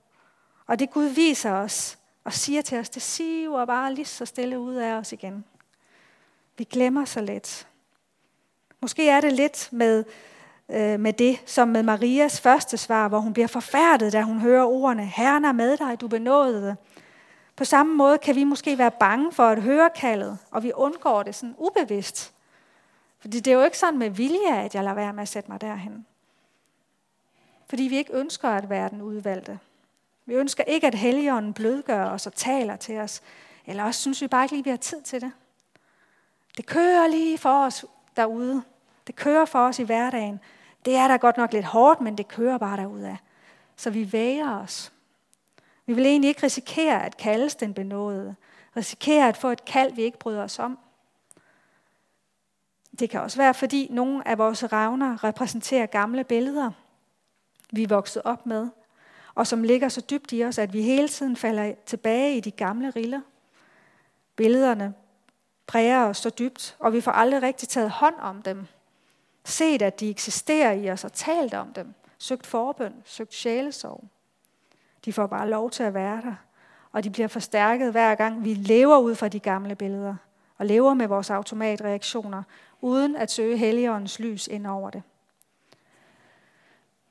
Og 0.67 0.79
det 0.79 0.91
Gud 0.91 1.05
viser 1.05 1.53
os 1.53 1.99
og 2.25 2.33
siger 2.33 2.63
til 2.63 2.79
os, 2.79 2.91
det 2.91 3.03
siver 3.03 3.65
bare 3.65 3.95
lige 3.95 4.05
så 4.05 4.25
stille 4.25 4.59
ud 4.59 4.75
af 4.75 4.93
os 4.93 5.13
igen. 5.13 5.45
Vi 6.59 6.65
glemmer 6.65 7.05
så 7.05 7.21
let. 7.21 7.69
Måske 8.81 9.09
er 9.09 9.21
det 9.21 9.33
lidt 9.33 9.69
med, 9.73 10.05
øh, 10.69 11.01
med 11.01 11.13
det, 11.13 11.43
som 11.47 11.69
med 11.69 11.83
Marias 11.83 12.41
første 12.41 12.77
svar, 12.77 13.09
hvor 13.09 13.19
hun 13.19 13.33
bliver 13.33 13.47
forfærdet, 13.47 14.13
da 14.13 14.23
hun 14.23 14.41
hører 14.41 14.65
ordene, 14.65 15.07
Herren 15.07 15.45
er 15.45 15.53
med 15.53 15.77
dig, 15.77 16.01
du 16.01 16.09
benådede. 16.09 16.77
På 17.57 17.65
samme 17.65 17.95
måde 17.95 18.19
kan 18.19 18.35
vi 18.35 18.45
måske 18.45 18.79
være 18.79 18.91
bange 18.91 19.33
for 19.33 19.47
at 19.47 19.63
høre 19.63 19.91
kaldet, 19.97 20.39
og 20.51 20.63
vi 20.63 20.73
undgår 20.75 21.23
det 21.23 21.35
sådan 21.35 21.55
ubevidst. 21.59 22.35
Fordi 23.19 23.41
det 23.41 23.51
er 23.51 23.55
jo 23.55 23.65
ikke 23.65 23.79
sådan 23.79 23.99
med 23.99 24.11
vilje, 24.11 24.63
at 24.65 24.75
jeg 24.75 24.85
lader 24.85 24.95
være 24.95 25.13
med 25.13 25.23
at 25.23 25.29
sætte 25.29 25.51
mig 25.51 25.61
derhen. 25.61 26.07
Fordi 27.69 27.83
vi 27.83 27.97
ikke 27.97 28.15
ønsker 28.15 28.49
at 28.49 28.71
være 28.71 28.89
den 28.89 29.03
udvalgte. 29.03 29.59
Vi 30.27 30.35
ønsker 30.35 30.65
ikke, 30.65 30.87
at 30.87 30.95
Helligånden 30.95 31.53
blødgør 31.53 32.05
os 32.05 32.27
og 32.27 32.35
taler 32.35 32.77
til 32.77 32.99
os. 32.99 33.23
Eller 33.67 33.85
også 33.85 34.01
synes 34.01 34.23
vi 34.23 34.27
bare 34.27 34.45
ikke 34.45 34.55
lige, 34.55 34.65
vi 34.65 34.71
har 34.71 34.77
tid 34.77 35.03
til 35.03 35.21
det. 35.21 35.33
Det 36.57 36.67
kører 36.67 37.07
lige 37.07 37.39
for 37.39 37.65
os 37.65 37.85
derude. 38.17 38.63
Det 39.07 39.17
kører 39.17 39.45
for 39.45 39.59
os 39.67 39.79
i 39.79 39.83
hverdagen. 39.83 40.41
Det 40.85 40.97
er 40.97 41.09
da 41.09 41.17
godt 41.17 41.37
nok 41.37 41.53
lidt 41.53 41.65
hårdt, 41.65 42.01
men 42.01 42.19
det 42.19 42.29
kører 42.29 42.59
bare 42.59 42.77
derudad. 42.77 43.17
Så 43.77 43.91
vi 43.91 44.13
væger 44.13 44.59
os. 44.59 44.93
Vi 45.87 45.93
vil 45.93 46.07
egentlig 46.07 46.29
ikke 46.29 46.43
risikere 46.43 47.05
at 47.05 47.17
kaldes 47.17 47.55
den 47.55 47.75
benåede. 47.75 48.35
Risikere 48.77 49.29
at 49.29 49.37
få 49.37 49.49
et 49.49 49.65
kald, 49.65 49.93
vi 49.93 50.03
ikke 50.03 50.19
bryder 50.19 50.43
os 50.43 50.59
om. 50.59 50.79
Det 52.99 53.11
kan 53.11 53.21
også 53.21 53.39
være, 53.39 53.55
fordi 53.55 53.89
nogle 53.91 54.29
af 54.29 54.39
vores 54.39 54.73
ravner 54.73 55.25
repræsenterer 55.25 55.87
gamle 55.87 56.25
billeder, 56.25 56.71
vi 57.71 57.83
er 57.83 57.89
vokset 57.89 58.23
op 58.25 58.47
med, 58.47 58.69
og 59.35 59.47
som 59.47 59.63
ligger 59.63 59.89
så 59.89 60.01
dybt 60.01 60.33
i 60.33 60.45
os, 60.45 60.59
at 60.59 60.73
vi 60.73 60.83
hele 60.83 61.09
tiden 61.09 61.37
falder 61.37 61.75
tilbage 61.87 62.37
i 62.37 62.41
de 62.41 62.51
gamle 62.51 62.91
riller. 62.91 63.21
Billederne 64.37 64.95
præger 65.67 66.05
os 66.05 66.17
så 66.17 66.31
dybt, 66.31 66.77
og 66.79 66.93
vi 66.93 67.01
får 67.01 67.13
aldrig 67.13 67.43
rigtig 67.43 67.69
taget 67.69 67.91
hånd 67.91 68.15
om 68.21 68.43
dem. 68.43 68.67
Set, 69.45 69.83
at 69.83 70.01
de 70.01 70.11
eksisterer 70.11 70.73
i 70.73 70.91
os 70.91 71.05
og 71.05 71.13
talt 71.13 71.55
om 71.55 71.73
dem. 71.73 71.95
Søgt 72.19 72.47
forbøn, 72.47 72.95
søgt 73.05 73.35
sjælesorg. 73.35 74.05
De 75.05 75.13
får 75.13 75.27
bare 75.27 75.51
lov 75.51 75.71
til 75.71 75.83
at 75.83 75.95
være 75.95 76.23
der. 76.23 76.35
Og 76.93 77.05
de 77.05 77.11
bliver 77.11 77.29
forstærket 77.29 77.93
hver 77.93 78.15
gang 78.15 78.45
vi 78.45 78.55
lever 78.55 78.99
ud 78.99 79.15
fra 79.15 79.29
de 79.29 79.41
gamle 79.41 79.75
billeder. 79.75 80.17
Og 80.59 80.67
lever 80.67 80.95
med 80.95 81.07
vores 81.07 81.31
automatreaktioner, 81.31 82.43
uden 82.81 83.17
at 83.17 83.31
søge 83.31 83.57
Helligåndens 83.57 84.19
lys 84.19 84.47
ind 84.47 84.67
over 84.67 84.91
det. 84.91 85.03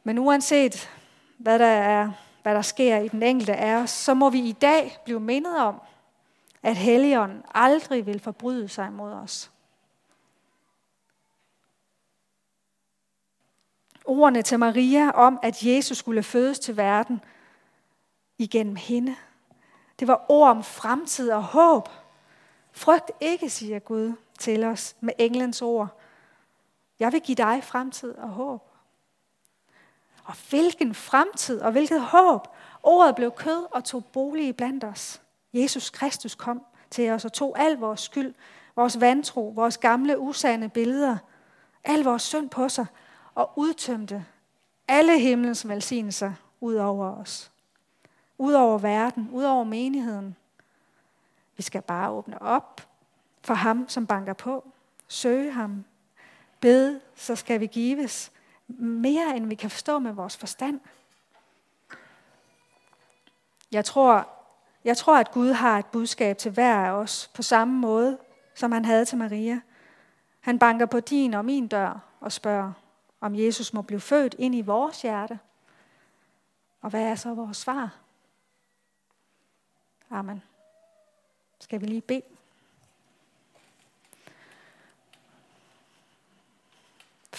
Men 0.04 0.20
uanset 0.20 0.90
hvad 1.44 1.60
der, 1.60 1.66
er, 1.66 2.12
hvad 2.44 2.56
der 2.56 2.62
sker 2.62 2.98
i 2.98 3.08
den 3.08 3.24
enkelte 3.24 3.56
af 3.56 3.76
os, 3.76 3.90
så 3.90 4.14
må 4.14 4.30
vi 4.30 4.40
i 4.40 4.52
dag 4.52 4.98
blive 5.04 5.20
mindet 5.20 5.58
om, 5.58 5.82
at 6.64 6.76
Helligånden 6.76 7.44
aldrig 7.54 8.06
vil 8.06 8.20
forbryde 8.20 8.68
sig 8.68 8.94
mod 8.94 9.12
os. 9.12 9.52
Ordene 14.06 14.42
til 14.42 14.60
Maria 14.60 15.12
om, 15.12 15.40
at 15.42 15.64
Jesus 15.64 15.98
skulle 15.98 16.24
fødes 16.24 16.60
til 16.60 16.78
verden 16.78 17.22
igennem 18.38 18.76
hende. 18.76 19.16
Det 20.00 20.08
var 20.08 20.26
ord 20.30 20.50
om 20.50 20.64
fremtid 20.64 21.32
og 21.32 21.44
håb. 21.44 21.90
Frygt 22.72 23.12
ikke, 23.20 23.50
siger 23.50 23.80
Gud 23.80 24.14
til 24.40 24.64
os 24.64 24.96
med 25.00 25.14
englens 25.18 25.62
ord. 25.62 26.00
Jeg 27.00 27.12
vil 27.12 27.22
give 27.22 27.36
dig 27.36 27.64
fremtid 27.64 28.16
og 28.16 28.30
håb. 28.30 28.73
Og 30.24 30.34
hvilken 30.50 30.96
fremtid 30.96 31.62
og 31.62 31.72
hvilket 31.72 32.02
håb. 32.02 32.48
Ordet 32.84 33.16
blev 33.16 33.32
kød 33.32 33.66
og 33.72 33.84
tog 33.84 34.06
bolig 34.06 34.56
blandt 34.56 34.84
os. 34.84 35.22
Jesus 35.54 35.90
Kristus 35.90 36.36
kom 36.36 36.64
til 36.90 37.10
os 37.10 37.26
og 37.26 37.34
tog 37.34 37.60
al 37.60 37.78
vores 37.78 38.00
skyld, 38.00 38.34
vores 38.76 39.02
vantro, 39.02 39.52
vores 39.56 39.78
gamle 39.78 40.20
usande 40.20 40.70
billeder, 40.70 41.18
al 41.84 42.04
vores 42.04 42.22
synd 42.22 42.50
på 42.50 42.70
sig 42.70 42.86
og 43.36 43.52
udtømte 43.56 44.26
alle 44.88 45.20
himlens 45.20 45.68
velsignelser 45.68 46.34
ud 46.62 46.76
over 46.76 47.16
os. 47.16 47.52
Ud 48.38 48.54
over 48.54 48.78
verden, 48.78 49.30
ud 49.32 49.44
over 49.44 49.64
menigheden. 49.64 50.36
Vi 51.58 51.64
skal 51.64 51.82
bare 51.82 52.10
åbne 52.10 52.42
op 52.42 52.88
for 53.42 53.54
ham, 53.54 53.90
som 53.90 54.08
banker 54.08 54.34
på. 54.34 54.72
Søge 55.08 55.52
ham. 55.52 55.86
Bede, 56.60 57.02
så 57.16 57.36
skal 57.36 57.60
vi 57.60 57.68
gives 57.68 58.32
mere, 58.68 59.36
end 59.36 59.46
vi 59.46 59.56
kan 59.56 59.70
forstå 59.70 60.00
med 60.00 60.12
vores 60.12 60.38
forstand. 60.38 60.80
Jeg 63.72 63.86
tror, 63.86 64.30
jeg 64.84 64.98
tror, 64.98 65.18
at 65.18 65.32
Gud 65.32 65.52
har 65.52 65.80
et 65.80 65.86
budskab 65.86 66.38
til 66.38 66.52
hver 66.52 66.76
af 66.76 66.92
os 66.92 67.32
på 67.36 67.42
samme 67.42 67.80
måde, 67.80 68.18
som 68.56 68.72
han 68.72 68.86
havde 68.86 69.06
til 69.06 69.18
Maria. 69.18 69.62
Han 70.40 70.60
banker 70.60 70.86
på 70.86 71.00
din 71.00 71.34
og 71.34 71.46
min 71.46 71.68
dør 71.68 72.00
og 72.20 72.32
spørger, 72.32 72.74
om 73.22 73.36
Jesus 73.36 73.74
må 73.74 73.82
blive 73.82 74.00
født 74.00 74.36
ind 74.40 74.56
i 74.56 74.62
vores 74.62 75.02
hjerte. 75.02 75.40
Og 76.82 76.90
hvad 76.90 77.02
er 77.02 77.16
så 77.16 77.34
vores 77.34 77.58
svar? 77.58 77.96
Amen. 80.10 80.44
Skal 81.60 81.82
vi 81.82 81.86
lige 81.86 82.02
bede? 82.02 82.33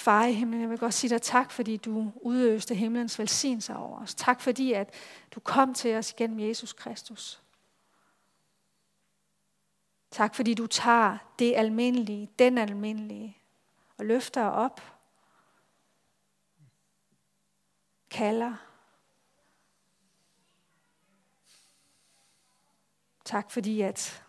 Far 0.05 0.25
i 0.25 0.33
himlen, 0.33 0.61
jeg 0.61 0.71
vil 0.71 0.79
godt 0.79 0.95
sige 0.95 1.11
dig 1.11 1.23
tak, 1.23 1.51
fordi 1.51 1.77
du 1.77 2.13
udøste 2.17 2.75
himlens 2.75 3.19
velsignelse 3.19 3.77
over 3.77 4.01
os. 4.01 4.15
Tak 4.15 4.41
fordi, 4.41 4.73
at 4.73 4.95
du 5.35 5.41
kom 5.41 5.75
til 5.75 5.97
os 5.97 6.13
gennem 6.13 6.41
Jesus 6.41 6.73
Kristus. 6.73 7.43
Tak 10.11 10.35
fordi 10.35 10.55
du 10.55 10.67
tager 10.67 11.19
det 11.39 11.55
almindelige, 11.57 12.31
den 12.39 12.59
almindelige, 12.59 13.39
og 13.99 14.05
løfter 14.05 14.45
op, 14.45 14.81
kalder. 18.11 18.55
Tak 23.25 23.51
fordi, 23.51 23.81
at 23.81 24.25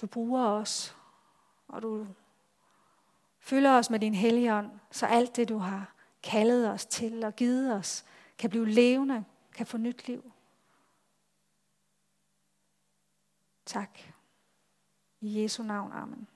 du 0.00 0.06
bruger 0.06 0.46
os, 0.46 0.96
og 1.68 1.82
du 1.82 2.06
fylder 3.46 3.78
os 3.78 3.90
med 3.90 4.00
din 4.00 4.14
helligånd, 4.14 4.70
så 4.90 5.06
alt 5.06 5.36
det, 5.36 5.48
du 5.48 5.58
har 5.58 5.94
kaldet 6.22 6.70
os 6.70 6.86
til 6.86 7.24
og 7.24 7.36
givet 7.36 7.74
os, 7.74 8.04
kan 8.38 8.50
blive 8.50 8.68
levende, 8.68 9.24
kan 9.52 9.66
få 9.66 9.76
nyt 9.76 10.08
liv. 10.08 10.32
Tak. 13.66 13.98
I 15.20 15.42
Jesu 15.42 15.62
navn. 15.62 15.92
Amen. 15.92 16.28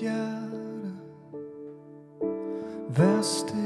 hjerte. 0.00 0.92
Værste 2.88 3.65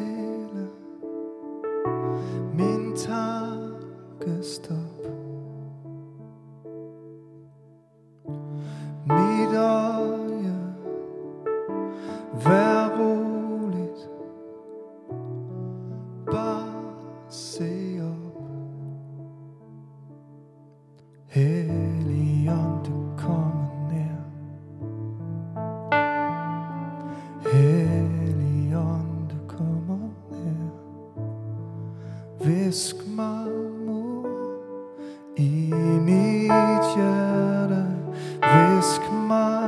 Visk 32.44 32.96
mig 33.16 33.46
mod 33.86 34.26
i 35.36 35.72
mit 36.00 36.84
hjerte. 36.96 37.86
Visk 38.40 39.12
mig 39.28 39.59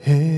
Hey. 0.00 0.33